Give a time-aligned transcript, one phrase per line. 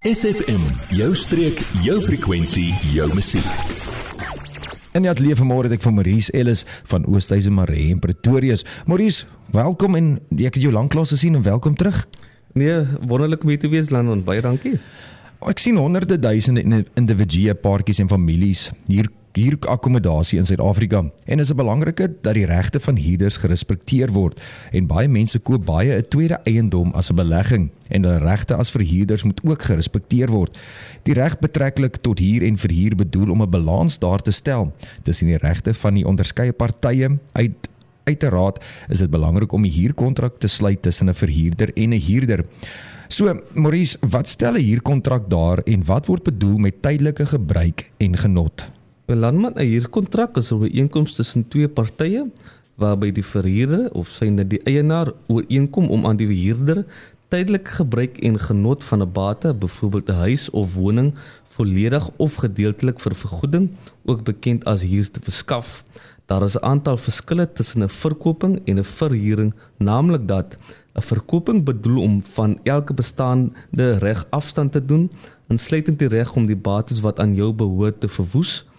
[0.00, 0.62] SFM,
[0.96, 3.44] jou streek, jou frekwensie, jou musiek.
[4.96, 8.56] En ja, leef vanmôre het ek van Maurice Ellis van Oosthuizen Maree in Pretoria.
[8.88, 10.08] Maurice, welkom en
[10.38, 11.98] ek het jou lanklaas gesien en welkom terug.
[12.56, 12.80] Nee,
[13.12, 14.78] wonderlik om hier te wees Landon, baie dankie.
[15.44, 16.64] Ek sien honderde duisende
[16.96, 22.46] individue, paartjies en families hier hier akkommodasie in Suid-Afrika en is 'n belangrike dat die
[22.46, 24.40] regte van huurders gerespekteer word
[24.72, 28.70] en baie mense koop baie 'n tweede eiendom as 'n belegging en hulle regte as
[28.70, 30.58] verhuurders moet ook gerespekteer word.
[31.02, 34.72] Die reg betreklik tot huur en verhuur bedoel om 'n balans daar te stel
[35.02, 37.68] tussen die regte van die onderskeie partye uit
[38.04, 42.44] uiteraard is dit belangrik om 'n huurkontrak te sluit tussen 'n verhuurder en 'n huurder.
[43.08, 48.16] So, Maurice, wat stel 'n huurkontrak daar en wat word bedoel met tydelike gebruik en
[48.16, 48.70] genot?
[49.10, 52.26] 'n Landman 'n huurkontrak is 'n ooreenkoms tussen twee partye
[52.82, 56.84] waarby die verhuurder of syne die eienaar ooreenkom om aan die huurder
[57.28, 61.14] tydelik gebruik en genot van 'n bate, byvoorbeeld 'n huis of woning,
[61.48, 63.70] volledig of gedeeltelik vir vergoeding,
[64.04, 65.84] ook bekend as huur te verskaf.
[66.26, 70.56] Daar is 'n aantal verskille tussen 'n verkoping en 'n verhuuring, naamlik dat
[70.94, 75.10] 'n verkoping bedoel om van elke bestaande reg afstand te doen,
[75.48, 78.69] insluitend die reg om die bates wat aan jou behoort te verwoes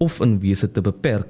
[0.00, 1.28] of in wese te beperk.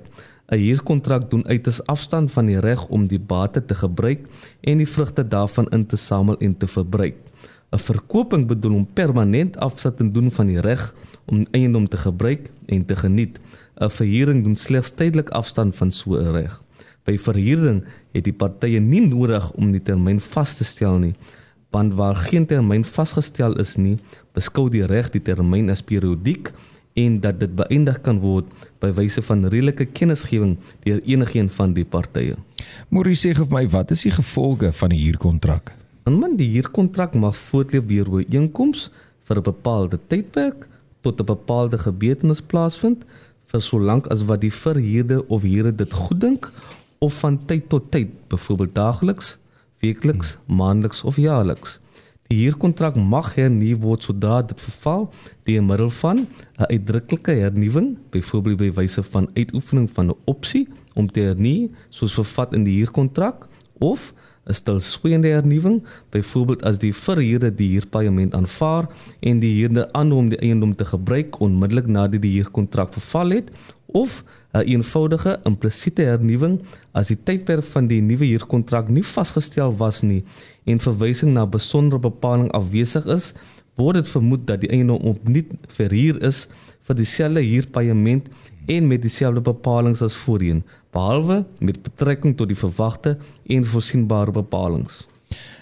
[0.51, 4.27] 'n Huurkontrak doen uiters afstand van die reg om die bate te gebruik
[4.61, 7.19] en die vrugte daarvan in te samel en te verbruik.
[7.71, 10.95] 'n Verkoping bedoel om permanent afstand te doen van die reg
[11.27, 13.39] om eiendom te gebruik en te geniet.
[13.81, 16.63] 'n Verhuuring doen slegs tydelik afstand van so 'n reg.
[17.05, 21.15] By verhuuring het die partye nie nodig om die termyn vas te stel nie,
[21.71, 23.99] want waar geen termyn vasgestel is nie,
[24.35, 26.53] beskou die reg die termyn as periodiek
[27.01, 28.49] en dat dit beëindig kan word
[28.83, 32.37] by wyse van redelike kennisgewing deur enigiemand van die partye.
[32.89, 35.73] Maurice sê vir my, wat is die gevolge van 'n huurkontrak?
[36.07, 38.91] En man, die huurkontrak mag voortleef deur ooreenkoms
[39.27, 40.69] vir 'n bepaalde tydperk
[41.03, 43.05] tot 'n bepaalde gebeurtenis plaasvind
[43.51, 46.53] vir solank as wat die verhuurder of huurder dit goeddink
[46.99, 49.39] of van tyd tot tyd, byvoorbeeld daagliks,
[49.81, 51.79] weekliks, maandeliks of jaarliks.
[52.31, 55.09] Die huurkontrak mag hernu word sodra dit verval
[55.49, 61.11] deur middel van 'n uitdruklike hernuwing, byvoorbeeld by wyse van uitoefening van 'n opsie om
[61.11, 63.49] te hernu, soos vervat in die huurkontrak
[63.79, 64.13] of
[64.51, 68.89] 'n stilswyende hernuwing, byvoorbeeld as die verhuurder die huurpaaiement aanvaar
[69.21, 73.51] en die huurder aanhou om die eiendom te gebruik onmiddellik nadat die huurkontrak verval het
[73.87, 76.61] of 'n eenvoudige implisiete hernuwing
[76.93, 80.25] as die tydperk van die nuwe huurkontrak nie vasgestel was nie
[80.65, 83.33] en verwysing na besondere bepaling afwesig is,
[83.77, 86.49] word dit vermoed dat die eiendom opnuut verhuur is
[86.89, 88.27] vir dieselfde huurpaaiement
[88.71, 90.65] en met dieselfde bepalinge as voorheen,
[90.95, 93.17] behalwe met betrekking tot die verwagte
[93.47, 95.07] en voorsienbare bepalinge.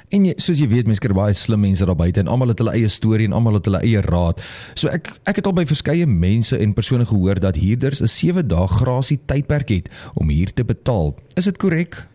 [0.09, 2.63] En jy, soos jy weet, mense kry baie slim mense daar buite en almal het
[2.63, 4.41] hulle eie storie en almal het hulle eie raad.
[4.73, 8.49] So ek ek het al by verskeie mense en persone gehoor dat huurders 'n 7
[8.49, 11.15] dae grasie tydperk het om huur te betaal.
[11.37, 12.09] Is dit korrek?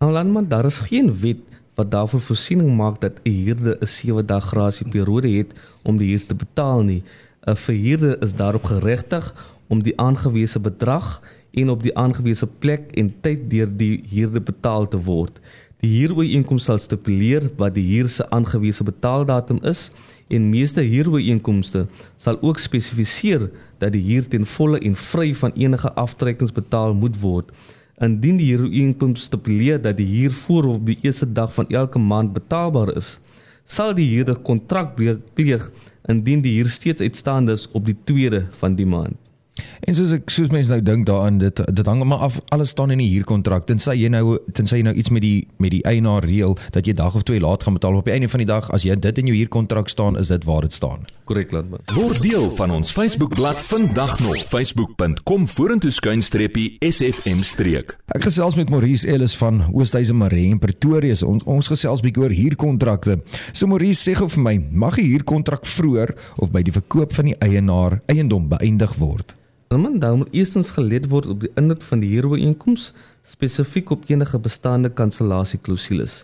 [0.00, 1.38] Nou landman, daar is geen wet
[1.76, 6.08] wat daarvoor voorsiening maak dat 'n huurder 'n 7 dae grasie periode het om die
[6.08, 7.02] huur te betaal nie.
[7.46, 9.34] 'n Verhuurder is daarop geregtig
[9.66, 11.20] om die aangewese bedrag
[11.50, 15.40] en op die aangewese plek en tyd deur die huurder betaal te word.
[15.84, 19.90] Die huurooreenkoms sal stipuleer wat die huur se aangewese betaaldatum is
[20.32, 25.92] en meeste huurooreenkomste sal ook spesifiseer dat die huur ten volle en vry van enige
[25.92, 27.52] aftrekkings betaal moet word.
[27.96, 32.34] Indien die huurooreenkoms stipuleer dat die huur voor op die eerste dag van elke maand
[32.36, 33.18] betaalbaar is,
[33.64, 34.94] sal die huurder kontrak
[35.34, 35.70] pleeg
[36.06, 39.16] indien die huur steeds uitstaande is op die tweede van die maand.
[39.86, 42.90] En soos ek soos mense nou dink daaraan dit dit hang maar af alles staan
[42.90, 46.26] in die huurkontrak tensy jy nou tensy jy nou iets met die met die eienaar
[46.26, 48.70] reël dat jy dag of twee laat gaan betaal op die einde van die dag
[48.74, 51.06] as jy dit in jou huurkontrak staan is dit waar dit staan.
[51.26, 51.82] Korrek landman.
[51.94, 57.96] Word deel van ons Facebookblad vandag nog facebook.com vorentoe skuinstreepie sfm streek.
[58.14, 61.14] Ek gesels met Maurice Ellis van Oosthuizen Maree in Pretoria.
[61.26, 63.20] Ons, ons gesels bietjie oor huurkontrakte.
[63.52, 67.32] So Maurice sê gou vir my, mag 'n huurkontrak vroeër of by die verkoop van
[67.32, 69.34] die eienaar eiendom beëindig word?
[69.68, 72.92] Man, daar moet eerstens gelet word op die inhoud van die huurooreenkoms,
[73.26, 76.20] spesifiek op enige bestaande kansellasieklausules.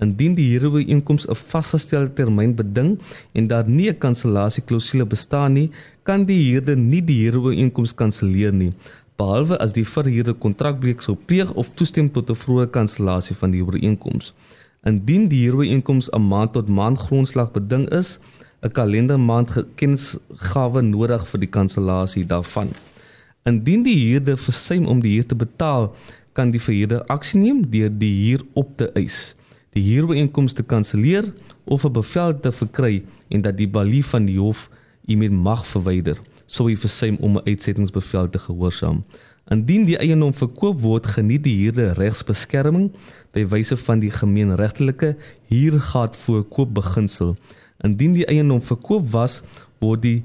[0.00, 2.98] Indien die huurooreenkoms 'n vasgestelde termyn beding
[3.32, 5.70] en daar nie 'n kansellasieklausule bestaan nie,
[6.02, 8.72] kan die huurder nie die huurooreenkoms kanselleer nie,
[9.16, 13.60] behalwe as die verhuurder kontrakbreuk sou pleeg of toestem tot 'n vroeë kansellasie van die
[13.60, 14.32] huurooreenkoms.
[14.84, 18.18] Indien die huurooreenkoms 'n maand tot maand grondslag beding is,
[18.66, 22.70] 'n kalendermaand kennisgawe nodig vir die kansellasie daarvan.
[23.44, 25.94] Indien die huurder versuim om die huur te betaal,
[26.32, 29.34] kan die verhuurder aksie neem deur die huur op te eis.
[29.76, 31.26] die huurooreenkoms te kanselleer
[31.64, 34.70] of 'n bevel te verkry en dat die balie van die hof
[35.06, 36.16] met mag verwyder
[36.46, 39.04] sou hy versuim om 'n uitsettingsbevel te gehoorsaam.
[39.46, 42.88] Indien die eiendom verkoop word, geniet die huurder regsbeskerming
[43.30, 45.12] by wyse van die gemeenregtelike
[45.52, 47.36] huurgat voorkoop beginsel.
[47.86, 49.44] Indien die eiendom verkoop was,
[49.78, 50.16] word die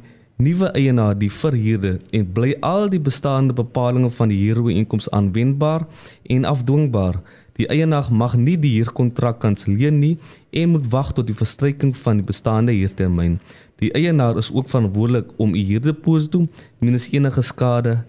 [0.42, 5.86] nuwe eienaar die verhuurder en bly al die bestaande bepalinge van die huurooreenkoms aanwendbaar
[6.26, 7.20] en afdwingbaar.
[7.60, 10.16] Die eienaar mag nie die huurkontrak kanselleer nie
[10.50, 13.38] en moet wag tot die verstryking van die bestaande huurtermyn.
[13.82, 16.48] Die eienaar is ook verantwoordelik om u huurdepos toe
[16.82, 18.00] minus enige skade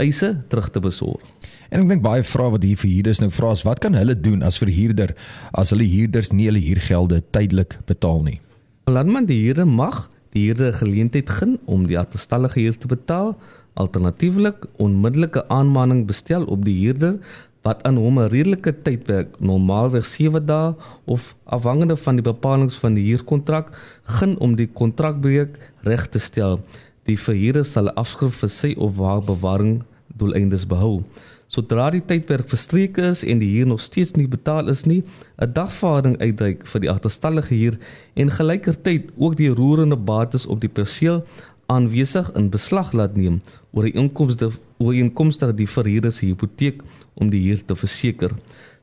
[0.00, 1.24] eise terug te besorg.
[1.70, 4.16] En ek dink baie vrae wat hier vir huurders nou vra is, wat kan hulle
[4.18, 5.14] doen as verhuurder
[5.60, 8.40] as hulle huurders nie hulle huurgelde tydelik betaal nie?
[8.90, 13.32] Landman die huurder mag die huurder geleentheid gun om die agterstallige huur te betaal,
[13.78, 17.18] alternatiefelik onmiddellike aanmaning bestel op die huurder
[17.66, 20.74] wat aan hom 'n redelike tydperk, normaalweg 7 dae
[21.04, 23.70] of afhangende van die bepalinge van die huurkontrak,
[24.02, 26.60] gun om die kontrakbreuk reg te stel.
[27.04, 29.82] Die verhuurder sal afskrif vir sy of haar bewaring
[30.20, 31.00] doeleindes behou.
[31.50, 35.02] Sodra die tydperk verstreek is en die huur nog steeds nie betaal is nie,
[35.42, 37.78] 'n dagvaarding uitreik vir die agterstallige huur
[38.14, 41.24] en gelykertyd ook die roerende bates op die perseel
[41.66, 43.40] aanwesig in beslag laat neem
[43.72, 46.82] oor die inkomste oor inkomste die verhuurder se hipoteek
[47.14, 48.30] om die huur te verseker.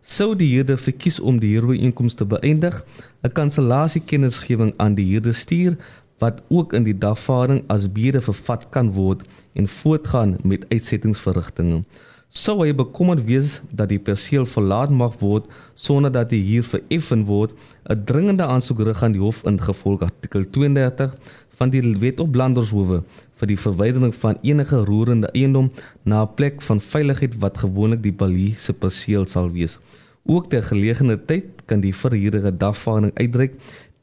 [0.01, 2.83] Sou die huurder verkies om die huurinkomste te beëindig,
[3.23, 5.75] 'n kansellasiekennisgewing aan die huurder stuur
[6.19, 9.23] wat ook in die dagvaarding as bede vervat kan word
[9.53, 11.83] en voortgaan met uitsettingsverrigtinge
[12.27, 15.45] sou hy bekommerd wees dat die perseel verlaat mag word
[15.79, 17.55] sonder dat die huur vereffen word,
[17.89, 21.15] 'n dringende aansoek rig aan die hof ingevolge artikel 32
[21.57, 23.03] van die Wet op Landershowe
[23.39, 25.71] vir die verwydering van enige roerende eiendom
[26.03, 29.79] na 'n plek van veiligheid wat gewoonlik die balie se perseel sal wees.
[30.25, 33.53] Ook ter geleegde tyd kan die verhuurder dagvaarding uitreik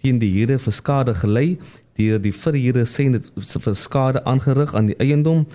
[0.04, 1.48] teen die huurder vir skade gelei
[1.96, 3.28] deur die verhuurder sê dit
[3.66, 5.46] vir skade aangerig aan die eiendom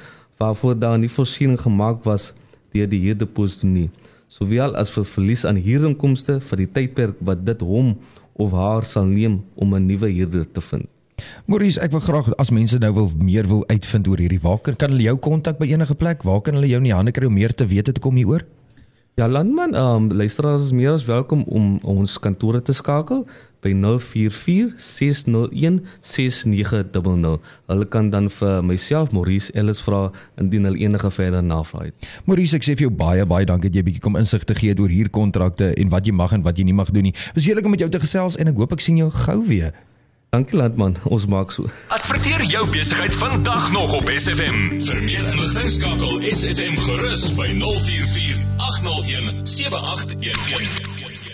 [0.42, 2.32] waarvoor daar nie voorsiening gemaak was
[2.74, 3.90] deur die huurdeposito nie,
[4.30, 7.96] sowel as vir verlies aan huurinkomste vir die tydperk wat dit hom
[8.40, 10.88] of haar sal neem om 'n nuwe huurder te vind.
[11.46, 14.90] Maurice, ek wil graag as mense nou wil meer wil uitvind oor hierdie waar kan
[14.90, 16.24] hulle jou kontak by enige plek?
[16.24, 18.46] Waar kan hulle jou in die hande kry om meer te weet te kom hieroor?
[19.20, 23.26] Ja, landman, ehm um, luisteraars is meer as welkom om ons kantore te skakel
[23.64, 27.40] by 044 601 6900.
[27.68, 30.08] Hulle kan dan vir myself Maurice Ellis vra
[30.40, 32.10] indien hulle enige verder navraag het.
[32.26, 34.76] Maurice, ek sê vir jou baie baie dankie dat jy bietjie kom insig te gee
[34.80, 37.16] oor huurkontrakte en wat jy mag en wat jy nie mag doen nie.
[37.36, 39.76] Was heerlik om met jou te gesels en ek hoop ek sien jou gou weer.
[40.30, 41.66] Dankie landman, ons maak so.
[41.90, 44.78] Adverteer jou besigheid vandag nog op SFM.
[44.86, 48.38] Vir meer inligting skakel SFM gerus by 044
[48.70, 51.29] 801 7811.